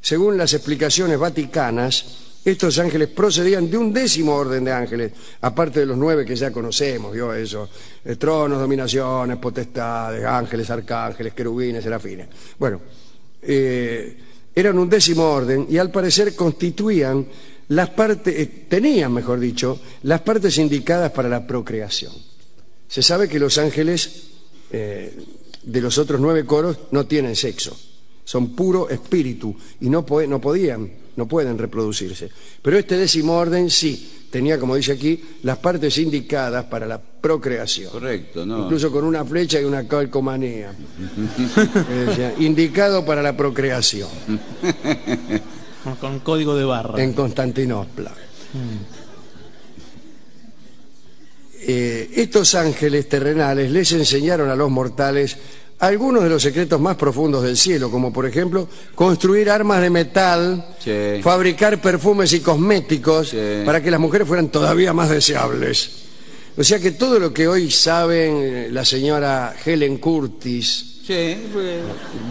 Según 0.00 0.36
las 0.36 0.52
explicaciones 0.54 1.18
vaticanas, 1.18 2.04
estos 2.44 2.78
ángeles 2.78 3.08
procedían 3.08 3.70
de 3.70 3.76
un 3.76 3.92
décimo 3.92 4.34
orden 4.34 4.64
de 4.64 4.72
ángeles, 4.72 5.12
aparte 5.42 5.80
de 5.80 5.86
los 5.86 5.96
nueve 5.96 6.24
que 6.24 6.34
ya 6.34 6.50
conocemos, 6.50 7.12
¿vio 7.12 7.34
eso? 7.34 7.68
Eh, 8.04 8.16
tronos, 8.16 8.58
dominaciones, 8.58 9.36
potestades, 9.36 10.24
ángeles, 10.24 10.70
arcángeles, 10.70 11.34
querubines, 11.34 11.84
serafines. 11.84 12.28
Bueno, 12.58 12.80
eh, 13.42 14.16
eran 14.54 14.78
un 14.78 14.88
décimo 14.88 15.24
orden 15.24 15.66
y 15.68 15.76
al 15.76 15.90
parecer 15.90 16.34
constituían 16.34 17.26
las 17.68 17.90
partes, 17.90 18.34
eh, 18.34 18.66
tenían, 18.68 19.12
mejor 19.12 19.38
dicho, 19.38 19.78
las 20.04 20.22
partes 20.22 20.56
indicadas 20.58 21.12
para 21.12 21.28
la 21.28 21.46
procreación. 21.46 22.12
Se 22.88 23.02
sabe 23.02 23.28
que 23.28 23.38
los 23.38 23.58
ángeles 23.58 24.28
de 25.62 25.80
los 25.80 25.98
otros 25.98 26.20
nueve 26.20 26.44
coros 26.44 26.78
no 26.90 27.06
tienen 27.06 27.36
sexo, 27.36 27.76
son 28.24 28.54
puro 28.54 28.88
espíritu 28.88 29.54
y 29.80 29.90
no, 29.90 30.04
po- 30.06 30.22
no 30.22 30.40
podían, 30.40 30.90
no 31.16 31.26
pueden 31.26 31.58
reproducirse. 31.58 32.30
Pero 32.62 32.78
este 32.78 32.96
décimo 32.96 33.34
orden 33.36 33.68
sí, 33.70 34.26
tenía, 34.30 34.58
como 34.58 34.76
dice 34.76 34.92
aquí, 34.92 35.22
las 35.42 35.58
partes 35.58 35.98
indicadas 35.98 36.64
para 36.66 36.86
la 36.86 37.00
procreación. 37.00 37.90
Correcto, 37.90 38.46
¿no? 38.46 38.64
Incluso 38.64 38.90
con 38.92 39.04
una 39.04 39.24
flecha 39.24 39.60
y 39.60 39.64
una 39.64 39.86
calcomanía. 39.86 40.72
Decía, 42.06 42.34
indicado 42.38 43.04
para 43.04 43.22
la 43.22 43.36
procreación 43.36 44.08
Con, 45.84 45.96
con 45.96 46.20
código 46.20 46.54
de 46.54 46.64
barra. 46.64 47.02
en 47.02 47.12
Constantinopla. 47.12 48.12
Eh, 51.72 52.10
estos 52.16 52.56
ángeles 52.56 53.08
terrenales 53.08 53.70
les 53.70 53.92
enseñaron 53.92 54.50
a 54.50 54.56
los 54.56 54.68
mortales 54.70 55.36
algunos 55.78 56.24
de 56.24 56.28
los 56.28 56.42
secretos 56.42 56.80
más 56.80 56.96
profundos 56.96 57.44
del 57.44 57.56
cielo, 57.56 57.92
como 57.92 58.12
por 58.12 58.26
ejemplo 58.26 58.68
construir 58.96 59.48
armas 59.48 59.80
de 59.80 59.88
metal, 59.88 60.66
Sí. 60.82 61.20
fabricar 61.22 61.80
perfumes 61.80 62.32
y 62.32 62.40
cosméticos 62.40 63.28
Sí. 63.28 63.62
para 63.64 63.80
que 63.80 63.90
las 63.92 64.00
mujeres 64.00 64.26
fueran 64.26 64.48
todavía 64.48 64.92
más 64.92 65.10
deseables. 65.10 65.90
O 66.56 66.64
sea 66.64 66.80
que 66.80 66.90
todo 66.90 67.20
lo 67.20 67.32
que 67.32 67.46
hoy 67.46 67.70
saben 67.70 68.38
eh, 68.42 68.68
la 68.72 68.84
señora 68.84 69.54
Helen 69.64 69.98
Curtis, 69.98 70.86
Sí, 71.06 71.36
pues, 71.52 71.76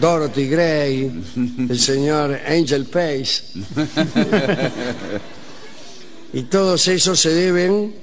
Dorothy 0.00 0.48
Gray, 0.48 1.10
el 1.68 1.78
señor 1.78 2.38
Angel 2.46 2.84
Pace. 2.84 3.42
y 6.34 6.42
todos 6.42 6.86
esos 6.88 7.18
se 7.18 7.30
deben 7.30 7.94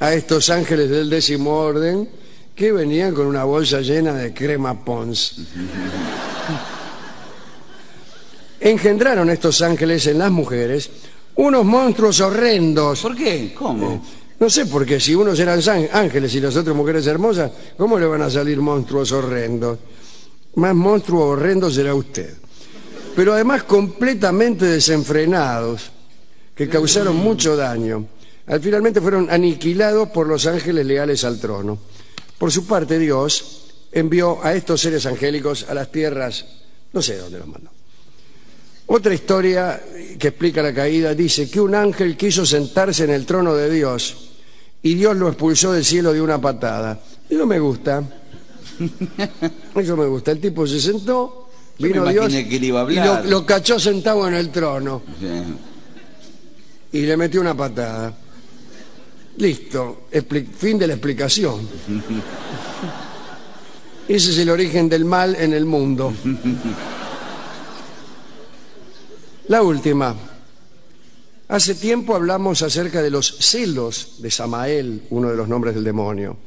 a 0.00 0.12
estos 0.12 0.50
ángeles 0.50 0.90
del 0.90 1.08
décimo 1.08 1.52
orden 1.52 2.08
que 2.54 2.72
venían 2.72 3.14
con 3.14 3.26
una 3.26 3.44
bolsa 3.44 3.80
llena 3.80 4.14
de 4.14 4.32
crema 4.32 4.84
Pons. 4.84 5.36
Engendraron 8.60 9.30
estos 9.30 9.60
ángeles 9.62 10.06
en 10.06 10.18
las 10.18 10.30
mujeres 10.30 10.90
unos 11.36 11.64
monstruos 11.64 12.20
horrendos. 12.20 13.02
¿Por 13.02 13.14
qué? 13.14 13.54
¿Cómo? 13.54 14.02
No 14.38 14.50
sé, 14.50 14.66
porque 14.66 15.00
si 15.00 15.14
unos 15.14 15.38
eran 15.38 15.60
ángeles 15.92 16.34
y 16.34 16.40
las 16.40 16.56
otras 16.56 16.74
mujeres 16.74 17.06
hermosas, 17.06 17.50
¿cómo 17.76 17.98
le 17.98 18.06
van 18.06 18.22
a 18.22 18.30
salir 18.30 18.60
monstruos 18.60 19.12
horrendos? 19.12 19.78
Más 20.56 20.74
monstruo 20.74 21.28
horrendo 21.28 21.70
será 21.70 21.94
usted. 21.94 22.34
Pero 23.14 23.32
además 23.32 23.62
completamente 23.62 24.66
desenfrenados, 24.66 25.90
que 26.54 26.68
causaron 26.68 27.16
mucho 27.16 27.56
daño. 27.56 28.06
Al 28.46 28.60
finalmente 28.60 29.00
fueron 29.00 29.28
aniquilados 29.30 30.08
por 30.10 30.26
los 30.26 30.46
ángeles 30.46 30.86
leales 30.86 31.24
al 31.24 31.38
trono. 31.40 31.78
Por 32.38 32.52
su 32.52 32.66
parte, 32.66 32.98
Dios 32.98 33.62
envió 33.92 34.42
a 34.44 34.54
estos 34.54 34.80
seres 34.80 35.04
angélicos 35.06 35.66
a 35.68 35.74
las 35.74 35.90
tierras, 35.90 36.44
no 36.92 37.02
sé 37.02 37.16
dónde 37.16 37.38
los 37.38 37.48
mandó. 37.48 37.70
Otra 38.88 39.12
historia 39.14 39.82
que 40.18 40.28
explica 40.28 40.62
la 40.62 40.72
caída 40.72 41.12
dice 41.14 41.50
que 41.50 41.60
un 41.60 41.74
ángel 41.74 42.16
quiso 42.16 42.46
sentarse 42.46 43.02
en 43.04 43.10
el 43.10 43.26
trono 43.26 43.54
de 43.54 43.68
Dios 43.70 44.28
y 44.82 44.94
Dios 44.94 45.16
lo 45.16 45.26
expulsó 45.28 45.72
del 45.72 45.84
cielo 45.84 46.12
de 46.12 46.20
una 46.20 46.40
patada. 46.40 47.00
Eso 47.28 47.46
me 47.46 47.58
gusta. 47.58 48.04
Eso 49.74 49.96
me 49.96 50.06
gusta. 50.06 50.30
El 50.30 50.38
tipo 50.40 50.66
se 50.68 50.80
sentó, 50.80 51.48
vino 51.78 52.04
me 52.04 52.12
Dios 52.12 52.28
que 52.28 52.56
iba 52.56 52.82
a 52.86 52.92
y 52.92 52.98
hablar. 52.98 53.24
lo, 53.24 53.30
lo 53.40 53.46
cachó 53.46 53.80
sentado 53.80 54.28
en 54.28 54.34
el 54.34 54.50
trono 54.50 55.02
Sí. 55.18 55.26
y 56.98 57.00
le 57.06 57.16
metió 57.16 57.40
una 57.40 57.56
patada. 57.56 58.14
Listo, 59.38 60.08
fin 60.56 60.78
de 60.78 60.86
la 60.86 60.94
explicación. 60.94 61.68
Ese 64.08 64.30
es 64.30 64.38
el 64.38 64.50
origen 64.50 64.88
del 64.88 65.04
mal 65.04 65.34
en 65.36 65.52
el 65.52 65.66
mundo. 65.66 66.12
La 69.48 69.62
última. 69.62 70.14
Hace 71.48 71.74
tiempo 71.74 72.14
hablamos 72.14 72.62
acerca 72.62 73.02
de 73.02 73.10
los 73.10 73.36
celos 73.38 74.16
de 74.18 74.30
Samael, 74.30 75.02
uno 75.10 75.30
de 75.30 75.36
los 75.36 75.48
nombres 75.48 75.74
del 75.74 75.84
demonio. 75.84 76.38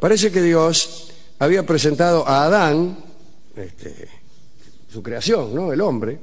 Parece 0.00 0.32
que 0.32 0.42
Dios 0.42 1.12
había 1.38 1.64
presentado 1.64 2.26
a 2.26 2.44
Adán, 2.44 2.98
este, 3.54 4.08
su 4.92 5.02
creación, 5.02 5.54
¿no? 5.54 5.72
El 5.72 5.80
hombre, 5.80 6.18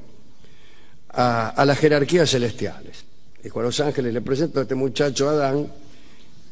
a, 1.12 1.50
a 1.50 1.66
las 1.66 1.78
jerarquías 1.78 2.30
celestiales. 2.30 3.06
Dijo 3.42 3.62
a 3.62 3.64
los 3.64 3.80
ángeles, 3.80 4.14
le 4.14 4.22
presento 4.22 4.60
a 4.60 4.64
este 4.64 4.76
muchacho 4.76 5.30
Adán 5.30 5.72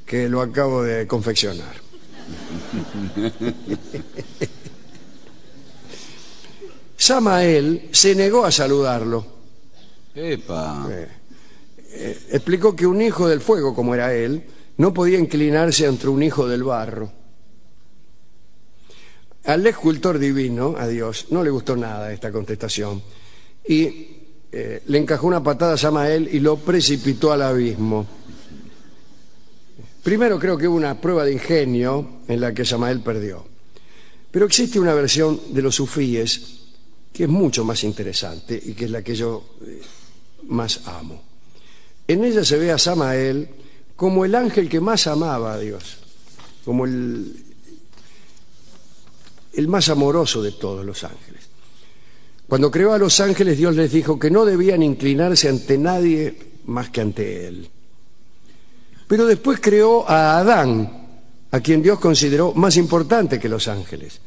que 0.08 0.30
lo 0.30 0.42
acabo 0.42 0.82
de 0.82 1.06
confeccionar. 1.06 1.76
Samael 6.96 7.90
se 7.92 8.16
negó 8.16 8.46
a 8.46 8.52
saludarlo. 8.52 9.26
Epa. 10.16 10.88
Eh, 11.90 12.20
explicó 12.32 12.76
que 12.76 12.88
un 12.88 13.02
hijo 13.02 13.28
del 13.28 13.42
fuego, 13.42 13.76
como 13.76 13.94
era 13.94 14.14
él, 14.14 14.44
no 14.78 14.94
podía 14.94 15.20
inclinarse 15.20 15.86
ante 15.86 16.08
un 16.08 16.24
hijo 16.24 16.48
del 16.48 16.64
barro. 16.64 17.12
Al 19.44 19.68
escultor 19.68 20.20
divino, 20.20 20.76
a 20.78 20.88
Dios, 20.88 21.28
no 21.32 21.44
le 21.44 21.50
gustó 21.50 21.76
nada 21.76 22.12
esta 22.12 22.32
contestación 22.32 23.02
y 23.68 24.08
eh, 24.52 24.82
le 24.86 24.98
encajó 24.98 25.28
una 25.28 25.44
patada 25.44 25.74
a 25.74 25.78
Samael 25.78 26.30
y 26.32 26.40
lo 26.40 26.58
precipitó 26.58 27.32
al 27.32 27.42
abismo. 27.42 28.08
Primero 30.08 30.40
creo 30.40 30.58
que 30.58 30.70
hubo 30.70 30.78
una 30.78 31.02
prueba 31.02 31.26
de 31.26 31.34
ingenio 31.34 32.22
en 32.30 32.40
la 32.40 32.54
que 32.54 32.64
Samael 32.64 33.02
perdió. 33.02 33.46
Pero 34.32 34.46
existe 34.46 34.80
una 34.80 34.94
versión 34.94 35.38
de 35.50 35.62
los 35.62 35.76
sufíes 35.76 36.62
que 37.12 37.26
es 37.26 37.30
mucho 37.30 37.66
más 37.66 37.84
interesante 37.84 38.58
y 38.68 38.72
que 38.72 38.86
es 38.86 38.92
la 38.92 39.02
que 39.02 39.14
yo 39.14 39.58
eh, 39.66 39.82
más 40.44 40.88
amo. 40.88 41.22
En 42.08 42.24
ella 42.24 42.46
se 42.46 42.58
ve 42.58 42.72
a 42.72 42.78
Samael 42.78 43.50
como 43.98 44.24
el 44.24 44.34
ángel 44.36 44.70
que 44.70 44.80
más 44.80 45.08
amaba 45.08 45.56
a 45.56 45.60
Dios, 45.60 45.98
como 46.64 46.86
el, 46.86 47.44
el 49.52 49.68
más 49.68 49.90
amoroso 49.90 50.42
de 50.42 50.54
todos 50.54 50.86
los 50.86 51.04
ángeles. 51.04 51.50
Cuando 52.48 52.72
creó 52.72 52.94
a 52.94 52.98
los 52.98 53.20
ángeles, 53.20 53.58
Dios 53.58 53.76
les 53.76 53.92
dijo 53.92 54.18
que 54.18 54.32
no 54.32 54.46
debían 54.46 54.84
inclinarse 54.84 55.50
ante 55.50 55.78
nadie 55.78 56.34
más 56.64 56.92
que 56.92 57.02
ante 57.02 57.48
Él. 57.50 57.70
Pero 59.08 59.26
después 59.26 59.60
creó 59.62 60.08
a 60.08 60.40
Adán, 60.40 61.08
a 61.52 61.60
quien 61.62 61.82
Dios 61.82 62.00
consideró 62.00 62.54
más 62.54 62.76
importante 62.78 63.40
que 63.40 63.50
los 63.50 63.68
ángeles. 63.68 64.20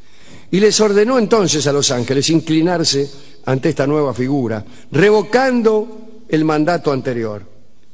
Y 0.49 0.59
les 0.59 0.79
ordenó 0.81 1.17
entonces 1.17 1.65
a 1.67 1.71
los 1.71 1.91
ángeles 1.91 2.29
inclinarse 2.29 3.09
ante 3.45 3.69
esta 3.69 3.87
nueva 3.87 4.13
figura, 4.13 4.65
revocando 4.91 6.23
el 6.27 6.43
mandato 6.43 6.91
anterior. 6.91 7.45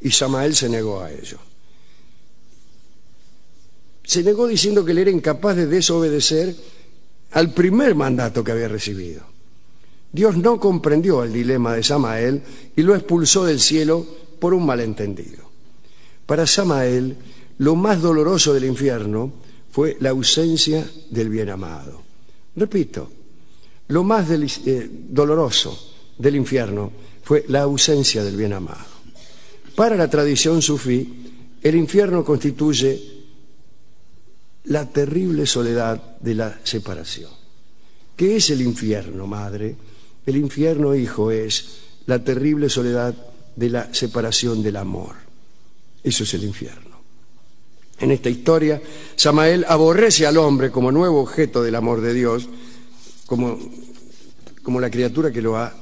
Y 0.01 0.11
Samael 0.11 0.55
se 0.55 0.69
negó 0.69 1.01
a 1.01 1.11
ello. 1.11 1.37
Se 4.03 4.23
negó 4.23 4.47
diciendo 4.47 4.85
que 4.85 4.93
él 4.93 4.99
era 4.99 5.11
incapaz 5.11 5.57
de 5.57 5.67
desobedecer 5.67 6.55
al 7.31 7.53
primer 7.53 7.93
mandato 7.93 8.43
que 8.43 8.53
había 8.53 8.69
recibido. 8.69 9.23
Dios 10.11 10.37
no 10.37 10.59
comprendió 10.59 11.23
el 11.23 11.33
dilema 11.33 11.73
de 11.75 11.83
Samael 11.83 12.41
y 12.75 12.81
lo 12.81 12.95
expulsó 12.95 13.43
del 13.43 13.59
cielo 13.59 14.05
por 14.39 14.53
un 14.53 14.65
malentendido. 14.65 15.46
Para 16.27 16.45
Samael, 16.45 17.15
lo 17.59 17.75
más 17.75 18.01
doloroso 18.01 18.53
del 18.53 18.65
infierno 18.65 19.31
fue 19.71 19.97
la 20.01 20.09
ausencia 20.09 20.85
del 21.09 21.29
bien 21.29 21.49
amado. 21.49 22.03
Repito, 22.55 23.09
lo 23.87 24.03
más 24.03 24.29
eh, 24.29 24.89
doloroso 25.09 25.93
del 26.17 26.35
infierno 26.35 26.91
fue 27.23 27.45
la 27.47 27.61
ausencia 27.61 28.23
del 28.23 28.35
bien 28.35 28.53
amado. 28.53 28.97
Para 29.75 29.95
la 29.95 30.09
tradición 30.09 30.61
sufí, 30.61 31.57
el 31.61 31.75
infierno 31.75 32.25
constituye 32.25 33.17
la 34.65 34.85
terrible 34.85 35.45
soledad 35.45 36.17
de 36.19 36.35
la 36.35 36.59
separación. 36.63 37.31
¿Qué 38.17 38.35
es 38.35 38.49
el 38.49 38.61
infierno, 38.61 39.27
madre? 39.27 39.75
El 40.25 40.35
infierno, 40.35 40.93
hijo, 40.93 41.31
es 41.31 41.65
la 42.05 42.21
terrible 42.21 42.69
soledad 42.69 43.15
de 43.55 43.69
la 43.69 43.93
separación 43.93 44.61
del 44.61 44.75
amor. 44.75 45.26
Eso 46.07 46.23
es 46.23 46.33
el 46.35 46.45
infierno. 46.45 47.01
En 47.99 48.11
esta 48.11 48.29
historia, 48.29 48.81
Samael 49.17 49.65
aborrece 49.67 50.25
al 50.25 50.37
hombre 50.37 50.71
como 50.71 50.89
nuevo 50.89 51.19
objeto 51.19 51.61
del 51.61 51.75
amor 51.75 51.99
de 51.99 52.13
Dios, 52.13 52.47
como, 53.25 53.59
como 54.63 54.79
la 54.79 54.89
criatura 54.89 55.33
que 55.33 55.41
lo 55.41 55.57
ha 55.57 55.75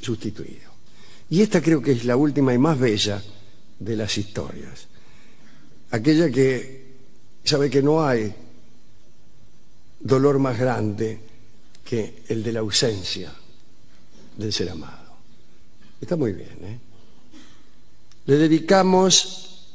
sustituido. 0.00 0.68
Y 1.30 1.42
esta 1.42 1.62
creo 1.62 1.80
que 1.80 1.92
es 1.92 2.04
la 2.04 2.16
última 2.16 2.52
y 2.52 2.58
más 2.58 2.76
bella 2.76 3.22
de 3.78 3.96
las 3.96 4.18
historias. 4.18 4.88
Aquella 5.92 6.28
que 6.28 6.94
sabe 7.44 7.70
que 7.70 7.82
no 7.82 8.04
hay 8.04 8.34
dolor 10.00 10.40
más 10.40 10.58
grande 10.58 11.20
que 11.84 12.24
el 12.26 12.42
de 12.42 12.52
la 12.52 12.60
ausencia 12.60 13.32
del 14.36 14.52
ser 14.52 14.70
amado. 14.70 15.14
Está 16.00 16.16
muy 16.16 16.32
bien, 16.32 16.58
¿eh? 16.64 16.93
Le 18.26 18.36
dedicamos 18.36 19.66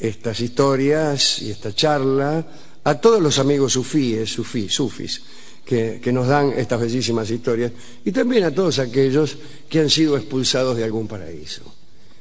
estas 0.00 0.40
historias 0.40 1.42
y 1.42 1.50
esta 1.50 1.74
charla 1.74 2.46
a 2.84 3.00
todos 3.00 3.20
los 3.20 3.38
amigos 3.38 3.72
sufíes, 3.72 4.30
sufí, 4.30 4.68
sufis, 4.68 5.22
que, 5.64 6.00
nos 6.12 6.28
dan 6.28 6.52
estas 6.56 6.80
bellísimas 6.80 7.28
historias, 7.30 7.72
y 8.04 8.12
también 8.12 8.44
a 8.44 8.54
todos 8.54 8.78
aquellos 8.78 9.36
que 9.68 9.80
han 9.80 9.90
sido 9.90 10.16
expulsados 10.16 10.76
de 10.76 10.84
algún 10.84 11.08
paraíso, 11.08 11.62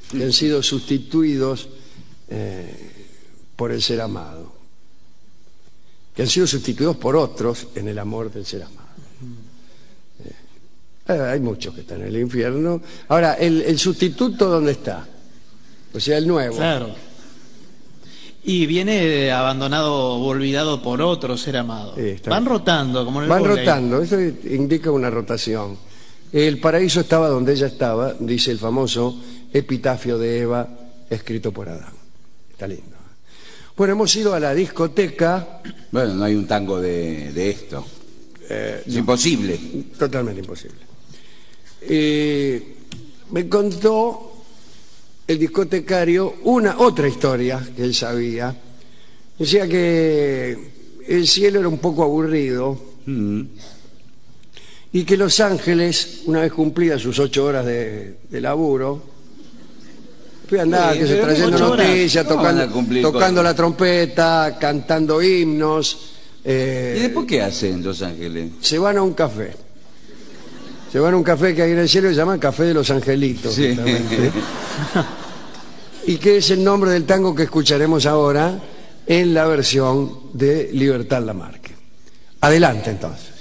que 0.10 0.24
han 0.24 0.34
sido 0.34 0.64
sustituidos 0.64 1.70
eh, 2.30 2.92
por 3.56 3.72
el 3.72 3.84
ser 3.84 4.02
amado 4.02 4.56
que 6.16 6.22
han 6.22 6.30
sido 6.30 6.48
sustituidos 6.48 6.96
por 6.96 7.16
otros 7.16 7.68
en 7.76 7.90
el 7.90 8.00
amor 8.00 8.32
del 8.32 8.46
ser 8.46 8.64
amado. 8.64 8.88
Eh, 11.08 11.12
hay 11.12 11.40
muchos 11.42 11.76
que 11.76 11.82
están 11.82 12.02
en 12.02 12.08
el 12.08 12.18
infierno. 12.18 12.82
Ahora, 13.10 13.34
¿el, 13.34 13.78
sustituto 13.78 14.50
dónde 14.50 14.72
está? 14.72 15.06
O 15.96 16.00
sea, 16.00 16.18
el 16.18 16.28
nuevo. 16.28 16.58
Claro. 16.58 16.94
Y 18.44 18.66
viene 18.66 19.32
abandonado 19.32 19.94
o 19.94 20.26
olvidado 20.26 20.82
por 20.82 21.02
otro 21.02 21.38
ser 21.38 21.58
amado. 21.58 21.96
Van 22.28 22.46
rotando, 22.46 23.06
como 23.06 23.20
en 23.20 23.24
el 23.24 23.30
Van 23.30 23.44
rotando, 23.44 24.02
eso 24.02 24.20
indica 24.20 24.92
una 24.92 25.10
rotación. 25.10 25.78
El 26.32 26.60
paraíso 26.60 27.00
estaba 27.00 27.30
donde 27.30 27.54
ella 27.54 27.68
estaba, 27.68 28.14
dice 28.20 28.52
el 28.52 28.60
famoso 28.60 29.20
epitafio 29.54 30.18
de 30.18 30.42
Eva, 30.42 30.68
escrito 31.10 31.52
por 31.52 31.70
Adán. 31.70 31.94
Está 32.52 32.68
lindo. 32.68 32.96
Bueno, 33.76 33.94
hemos 33.94 34.16
ido 34.16 34.34
a 34.34 34.40
la 34.40 34.54
discoteca. 34.54 35.62
Bueno, 35.92 36.14
no 36.14 36.26
hay 36.26 36.36
un 36.36 36.46
tango 36.46 36.80
de, 36.80 37.50
esto. 37.50 37.86
Eh, 38.50 38.84
es 38.86 38.96
imposible. 38.96 39.58
Totalmente 39.98 40.42
imposible. 40.42 40.80
Eh, 41.82 42.76
me 43.32 43.50
contó 43.50 44.35
el 45.28 45.40
discotecario 45.40 46.36
una 46.44 46.80
otra 46.80 47.08
historia 47.08 47.66
que 47.76 47.84
él 47.84 47.94
sabía. 47.94 48.56
Decía 49.38 49.68
que 49.68 50.58
el 51.08 51.28
cielo 51.28 51.60
era 51.60 51.68
un 51.68 51.80
poco 51.80 52.04
aburrido 52.04 52.80
mm. 53.06 53.42
y 54.94 55.04
que 55.04 55.18
Los 55.18 55.40
Ángeles, 55.40 56.22
una 56.26 56.42
vez 56.42 56.54
cumplidas 56.54 57.02
sus 57.02 57.20
ocho 57.20 57.46
horas 57.46 57.66
de 57.66 58.18
laburo, 58.32 59.16
Fui 60.48 60.60
a 60.60 60.62
andar, 60.62 60.98
que 60.98 61.08
se 61.08 61.16
trayendo 61.16 61.58
noticias, 61.58 62.28
tocando, 62.28 62.68
tocando 63.02 63.42
la 63.42 63.54
trompeta, 63.54 64.58
cantando 64.60 65.22
himnos. 65.22 66.12
Eh, 66.44 66.96
¿Y 66.98 67.02
después 67.02 67.26
qué 67.26 67.42
hacen 67.42 67.84
Los 67.84 68.02
Ángeles? 68.02 68.52
Se 68.62 68.78
van 68.78 68.98
a 68.98 69.02
un 69.02 69.14
café. 69.14 69.54
Se 70.96 71.00
van 71.02 71.14
a 71.14 71.18
un 71.18 71.24
café 71.24 71.54
que 71.54 71.62
hay 71.62 71.74
en 71.74 71.80
el 71.80 71.90
cielo 71.90 72.10
y 72.10 72.14
se 72.14 72.20
llama 72.20 72.40
Café 72.40 72.64
de 72.64 72.74
los 72.74 72.90
Angelitos. 72.90 73.60
y 76.08 76.16
que 76.16 76.38
es 76.38 76.50
el 76.52 76.64
nombre 76.64 76.92
del 76.92 77.04
tango 77.04 77.36
que 77.36 77.44
escucharemos 77.44 78.06
ahora 78.06 78.58
en 79.06 79.34
la 79.34 79.46
versión 79.46 80.30
de 80.32 80.70
Libertad 80.72 81.22
Lamarque. 81.22 81.76
Adelante 82.40 82.92
entonces. 82.92 83.35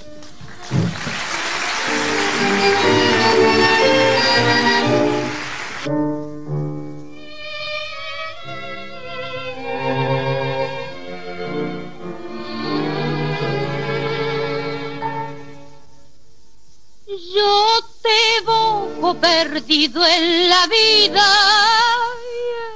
En 19.67 20.49
la 20.49 20.67
vida 20.67 21.25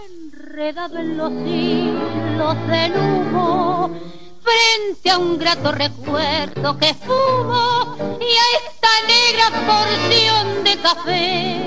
enredado 0.10 0.98
en 0.98 1.18
los 1.18 1.32
hilos 1.32 2.68
del 2.68 2.94
humo, 2.94 3.92
frente 4.42 5.12
a 5.12 5.20
un 5.20 5.38
grato 5.38 5.72
recuerdo 5.72 6.78
que 6.80 6.96
fumo 6.96 7.96
y 8.20 8.34
a 8.34 8.46
esta 8.58 8.90
negra 9.08 9.46
porción 9.68 10.64
de 10.64 10.78
café. 10.78 11.62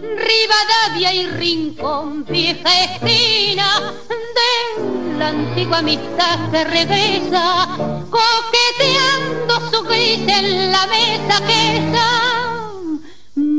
Rivadavia 0.00 1.12
y 1.12 1.26
rincón, 1.26 2.24
vieja 2.24 2.84
esquina 2.84 3.92
de 4.08 5.18
la 5.18 5.28
antigua 5.28 5.78
amistad 5.78 6.50
que 6.50 6.64
regresa, 6.64 7.68
coqueteando 8.10 9.70
su 9.70 9.84
gris 9.84 10.26
en 10.28 10.72
la 10.72 10.86
mesa 10.86 11.40
quesa 11.46 12.35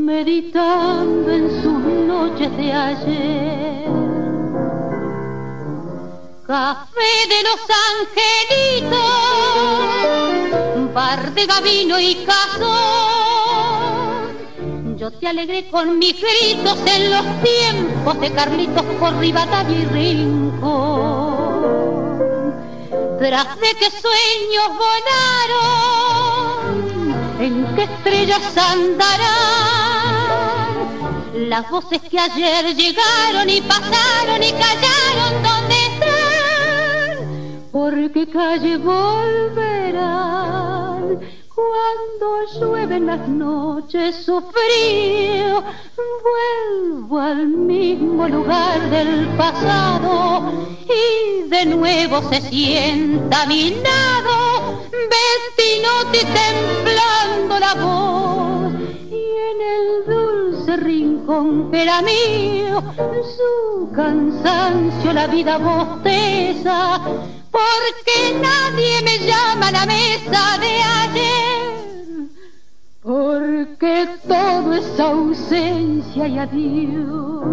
meditando 0.07 1.29
en 1.29 1.61
sus 1.61 1.79
noches 2.07 2.49
de 2.55 2.71
ayer. 2.71 3.91
Café 6.47 7.13
de 7.33 7.39
los 7.47 7.59
angelitos, 7.91 8.93
bar 10.93 11.33
de 11.33 11.45
gabino 11.45 11.99
y 11.99 12.15
cazón. 12.25 12.67
Yo 14.97 15.11
te 15.11 15.27
alegré 15.27 15.69
con 15.69 15.99
mis 15.99 16.15
gritos 16.21 16.79
en 16.85 17.11
los 17.11 17.25
tiempos 17.43 18.17
de 18.21 18.31
Carlitos 18.31 18.85
por 19.01 19.13
Rivadavia 19.17 19.77
y 19.77 19.85
Rincón. 19.87 21.57
Tras 23.19 23.59
de 23.59 23.71
que 23.79 23.91
sueños 23.91 24.69
volaron, 24.83 26.07
en 27.41 27.75
qué 27.75 27.83
estrellas 27.83 28.57
andarán 28.57 29.66
las 31.47 31.69
voces 31.69 32.01
que 32.01 32.19
ayer 32.19 32.75
llegaron 32.75 33.49
y 33.49 33.61
pasaron 33.61 34.43
y 34.43 34.51
callaron, 34.51 35.43
¿dónde 35.43 35.75
están? 35.75 36.17
porque 37.77 38.27
calle 38.27 38.77
volverán 38.77 40.07
cuando 41.53 42.27
llueven 42.59 43.05
las 43.05 43.27
noches 43.27 44.15
su 44.25 44.41
frío. 44.41 45.63
Vuelvo 46.23 47.19
al 47.19 47.47
mismo 47.47 48.27
lugar 48.27 48.89
del 48.89 49.27
pasado 49.37 50.51
y 50.85 51.43
de 51.49 51.65
nuevo 51.65 52.27
se 52.29 52.41
sienta 52.41 53.43
a 53.43 53.45
mi 53.45 53.69
lado, 53.69 54.81
Bettinotti 54.91 56.25
temblando 56.25 57.59
la 57.59 57.73
voz 57.75 58.46
y 58.46 58.46
en 59.57 59.61
el 59.61 60.05
dulce 60.05 60.77
rincón 60.77 61.71
que 61.71 61.83
era 61.83 62.01
mío, 62.01 62.83
su 63.35 63.91
cansancio 63.93 65.13
la 65.13 65.27
vida 65.27 65.57
bosteza 65.57 67.01
porque 67.51 68.39
nadie 68.41 69.01
me 69.03 69.17
llama 69.19 69.67
a 69.69 69.71
la 69.71 69.85
mesa 69.85 70.57
de 70.59 70.81
ayer, 71.03 72.29
porque 73.01 74.09
todo 74.27 74.73
es 74.73 74.99
ausencia 74.99 76.27
y 76.27 76.37
adiós. 76.37 77.45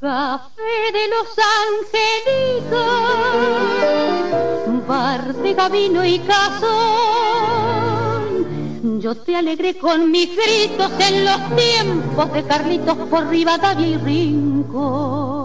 Café 0.00 0.92
de 0.92 1.08
los 1.14 1.28
angelitos, 1.66 2.78
bar 4.86 5.34
de 5.34 5.54
gabino 5.54 6.04
y 6.04 6.18
cazón. 6.20 7.89
Yo 8.82 9.14
te 9.14 9.36
alegré 9.36 9.76
con 9.76 10.10
mis 10.10 10.30
gritos 10.34 10.90
en 11.00 11.24
los 11.24 11.56
tiempos 11.56 12.32
de 12.32 12.42
Carlitos 12.44 12.96
por 13.10 13.28
Rivadavia 13.28 13.86
y 13.86 13.96
Rincón. 13.96 15.40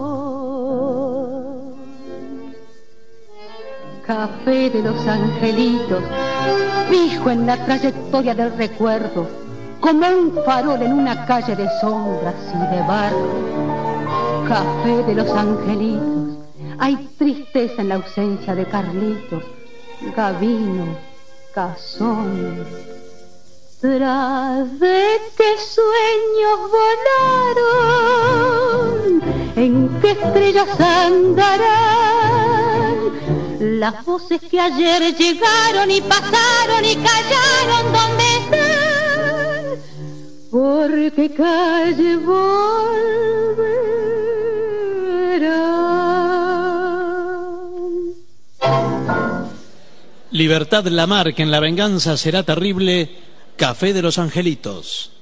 café 4.06 4.70
de 4.70 4.82
los 4.82 5.06
angelitos, 5.06 6.02
fijo 6.88 7.30
en 7.30 7.44
la 7.44 7.56
trayectoria 7.64 8.34
del 8.34 8.56
recuerdo, 8.56 9.26
como 9.80 10.06
un 10.06 10.32
farol 10.44 10.80
en 10.80 10.92
una 10.92 11.26
calle 11.26 11.56
de 11.56 11.68
sombras 11.80 12.34
y 12.54 12.74
de 12.74 12.82
barro. 12.82 14.46
Café 14.48 15.02
de 15.02 15.14
los 15.14 15.28
angelitos, 15.30 16.38
hay 16.78 16.96
tristeza 17.18 17.82
en 17.82 17.88
la 17.88 17.96
ausencia 17.96 18.54
de 18.54 18.64
Carlitos, 18.66 19.42
Gavino, 20.14 20.86
Cazón. 21.52 22.64
Tras 23.86 24.66
de 24.80 25.20
qué 25.36 25.54
sueños 25.76 26.58
volaron, 27.54 29.22
en 29.54 30.00
qué 30.00 30.10
estrellas 30.10 30.80
andarán 30.80 32.16
las 33.60 34.04
voces 34.04 34.40
que 34.50 34.58
ayer 34.58 35.16
llegaron 35.16 35.88
y 35.92 36.00
pasaron 36.00 36.84
y 36.84 36.96
callaron 36.96 37.92
donde 37.92 38.24
están, 38.38 39.78
porque 40.50 41.30
calle 41.30 42.16
volverán. 42.16 43.36
Libertad 50.32 50.86
Lamarck 50.86 51.38
en 51.38 51.52
La 51.52 51.60
venganza 51.60 52.16
será 52.16 52.42
terrible, 52.42 53.25
Café 53.56 53.94
de 53.94 54.02
los 54.02 54.18
Angelitos. 54.18 55.15